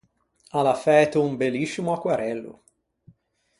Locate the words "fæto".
0.83-1.17